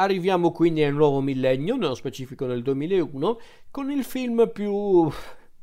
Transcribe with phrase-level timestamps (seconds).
[0.00, 3.38] Arriviamo quindi al nuovo millennio, nello specifico nel 2001,
[3.70, 5.10] con il film più,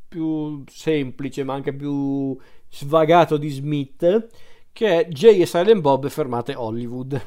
[0.08, 2.38] più semplice ma anche più
[2.70, 4.28] svagato di Smith,
[4.72, 7.20] che è Jay e Silent Bob fermate Hollywood.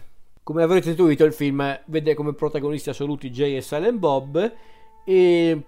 [0.45, 4.53] Come avrete intuito, il film vede come protagonisti assoluti Jay e Silent Bob
[5.05, 5.63] e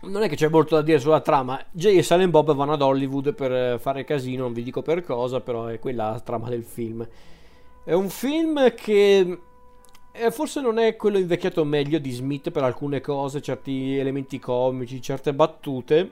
[0.00, 1.62] non è che c'è molto da dire sulla trama.
[1.70, 5.42] Jay e Silent Bob vanno ad Hollywood per fare casino, non vi dico per cosa,
[5.42, 7.06] però è quella la trama del film.
[7.84, 9.38] È un film che
[10.16, 15.02] eh, forse non è quello invecchiato meglio di Smith per alcune cose, certi elementi comici,
[15.02, 16.08] certe battute.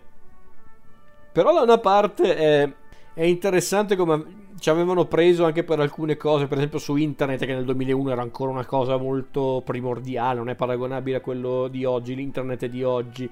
[1.30, 2.72] Però da una parte è,
[3.14, 7.54] è interessante come ci avevano preso anche per alcune cose, per esempio su internet che
[7.54, 12.16] nel 2001 era ancora una cosa molto primordiale, non è paragonabile a quello di oggi,
[12.16, 13.30] l'internet di oggi.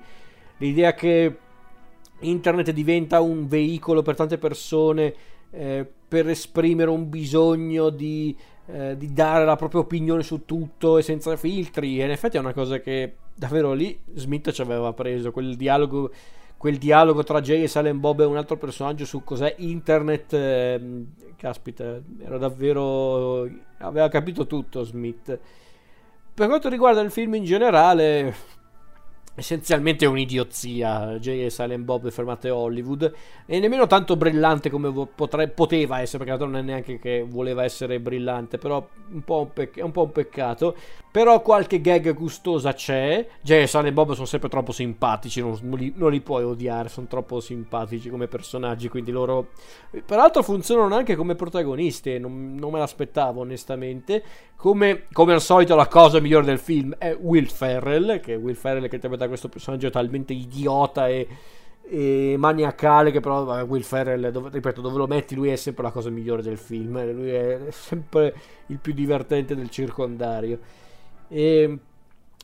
[0.59, 1.37] L'idea che
[2.21, 5.15] internet diventa un veicolo per tante persone
[5.51, 8.37] eh, per esprimere un bisogno di
[8.73, 12.01] eh, di dare la propria opinione su tutto e senza filtri.
[12.01, 15.33] E in effetti è una cosa che davvero lì Smith ci aveva preso.
[15.33, 16.11] Quel dialogo,
[16.57, 20.33] quel dialogo tra Jay e Silent Bob e un altro personaggio su cos'è internet.
[20.33, 21.05] Eh,
[21.37, 23.49] caspita, era davvero.
[23.79, 25.39] aveva capito tutto Smith.
[26.33, 28.35] Per quanto riguarda il film in generale,
[29.35, 33.13] essenzialmente è un'idiozia Jay e Silent Bob fermate Hollywood
[33.47, 38.01] e nemmeno tanto brillante come potre, poteva essere perché non è neanche che voleva essere
[38.01, 40.77] brillante però un po' un, pec- un, po un peccato.
[41.11, 43.27] Però qualche gag gustosa c'è.
[43.41, 47.09] Jay e Silent Bob sono sempre troppo simpatici non, li, non li puoi odiare sono
[47.09, 49.49] troppo simpatici come personaggi quindi loro
[50.07, 54.23] peraltro funzionano anche come protagonisti non, non me l'aspettavo onestamente.
[54.57, 58.89] Come, come, al solito la cosa migliore del film è Will Ferrell che Will Ferrell
[58.89, 61.27] che interpreta questo personaggio talmente idiota e,
[61.83, 65.83] e maniacale che però vabbè, Will Ferrell dove, ripeto dove lo metti lui è sempre
[65.83, 68.35] la cosa migliore del film lui è sempre
[68.67, 70.59] il più divertente del circondario.
[71.29, 71.79] E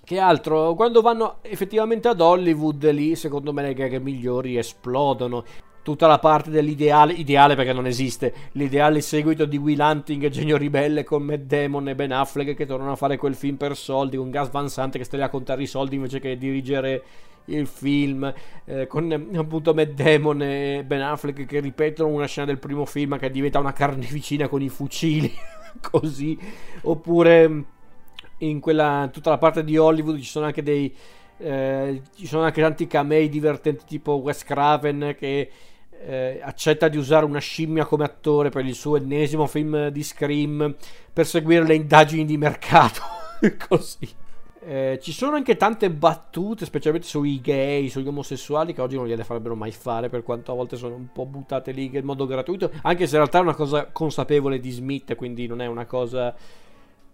[0.05, 0.75] che altro?
[0.75, 5.45] Quando vanno effettivamente ad Hollywood lì secondo me le gag migliori esplodono
[5.87, 11.05] tutta la parte dell'ideale, ideale perché non esiste, l'ideale seguito di Will Hunting, Genio Ribelle
[11.05, 14.29] con Matt Damon e Ben Affleck che tornano a fare quel film per soldi, con
[14.29, 17.05] Gas Van Sant che sta lì a contare i soldi invece che dirigere
[17.45, 22.59] il film, eh, con appunto Matt Damon e Ben Affleck che ripetono una scena del
[22.59, 25.33] primo film che diventa una carneficina con i fucili,
[25.81, 26.37] così,
[26.83, 27.65] oppure
[28.39, 30.93] in quella, tutta la parte di Hollywood ci sono anche dei...
[31.39, 35.51] Eh, ci sono anche tanti camei divertenti tipo Wes Craven che
[36.07, 40.75] eh, accetta di usare una scimmia come attore per il suo ennesimo film di Scream
[41.13, 43.01] per seguire le indagini di mercato.
[43.69, 44.09] Così.
[44.69, 49.25] Eh, ci sono anche tante battute, specialmente sui gay, sugli omosessuali, che oggi non gliele
[49.25, 52.71] farebbero mai fare, per quanto a volte sono un po' buttate lì in modo gratuito,
[52.83, 56.35] anche se in realtà è una cosa consapevole di Smith, quindi non è una cosa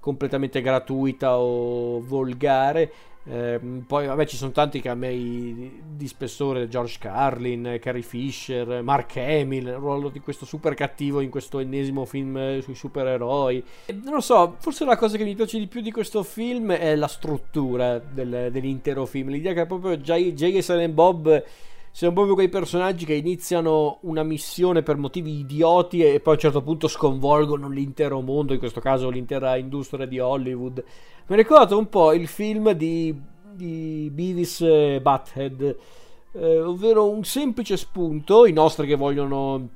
[0.02, 2.92] completamente gratuita o volgare.
[3.24, 9.68] Eh, poi vabbè ci sono tanti camei di spessore George Carlin, Carrie Fisher, Mark Hamill
[9.68, 14.20] il ruolo di questo super cattivo in questo ennesimo film sui supereroi e non lo
[14.20, 17.98] so forse la cosa che mi piace di più di questo film è la struttura
[18.00, 21.44] del, dell'intero film l'idea che proprio Jay e Silent Bob
[21.92, 26.42] siano proprio quei personaggi che iniziano una missione per motivi idioti e poi a un
[26.42, 30.82] certo punto sconvolgono l'intero mondo, in questo caso l'intera industria di Hollywood.
[31.26, 33.14] Mi ricordo un po' il film di,
[33.52, 35.76] di Beavis e Butthead,
[36.32, 39.68] eh, ovvero un semplice spunto, i nostri che vogliono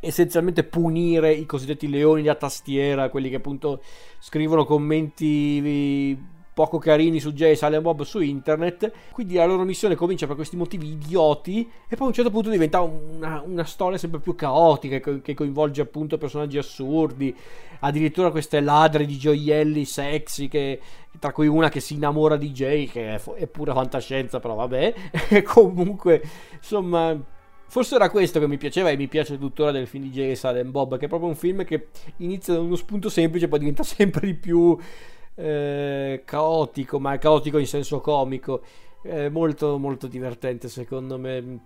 [0.00, 3.80] essenzialmente punire i cosiddetti leoni da tastiera, quelli che appunto
[4.18, 8.90] scrivono commenti poco carini su Jay Silent Bob su internet.
[9.12, 12.50] Quindi la loro missione comincia per questi motivi idioti e poi a un certo punto
[12.50, 17.32] diventa una, una storia sempre più caotica che, coinvolge appunto personaggi assurdi,
[17.78, 20.80] addirittura queste ladre di gioielli sexy che,
[21.20, 24.94] tra cui una che si innamora di Jay che è, è pura fantascienza però vabbè
[25.46, 26.20] comunque
[26.54, 27.16] insomma
[27.70, 30.70] Forse era questo che mi piaceva e mi piace tuttora del film di Jay Silent
[30.70, 33.82] Bob, che è proprio un film che inizia da uno spunto semplice e poi diventa
[33.84, 34.74] sempre di più
[35.38, 38.62] eh, caotico, ma caotico in senso comico.
[39.02, 41.60] Eh, molto, molto divertente secondo me.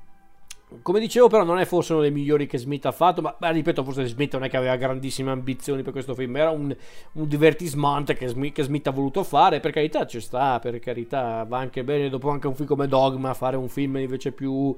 [0.83, 3.23] Come dicevo, però, non è forse uno dei migliori che Smith ha fatto.
[3.23, 6.37] Ma, ma ripeto, forse Smith non è che aveva grandissime ambizioni per questo film.
[6.37, 6.75] Era un,
[7.13, 9.61] un divertisement che Smith, che Smith, ha voluto fare.
[9.61, 10.59] Per carità, ci sta.
[10.59, 12.09] Per carità, va anche bene.
[12.09, 14.77] Dopo anche un film come Dogma, fare un film invece più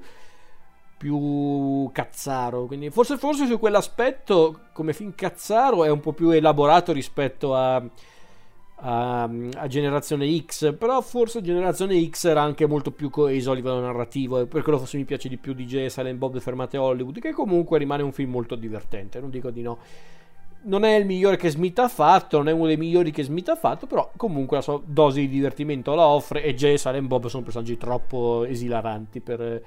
[0.97, 2.65] più cazzaro.
[2.65, 7.83] Quindi forse, forse su quell'aspetto, come film cazzaro, è un po' più elaborato rispetto a
[8.77, 13.79] a, a, Generazione X, però forse Generazione X era anche molto più coeso a livello
[13.79, 17.31] narrativo e per quello forse mi piace di più DJ Silent Bob Fermate Hollywood, che
[17.31, 19.77] comunque rimane un film molto divertente, non dico di no.
[20.63, 23.49] non è il migliore che Smith ha fatto, non è uno dei migliori che Smith
[23.49, 27.07] ha fatto, però comunque la sua dose di divertimento la offre e Jay e Silent
[27.07, 29.63] Bob sono personaggi troppo esilaranti per,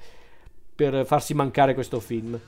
[0.75, 2.39] per farsi mancare questo film.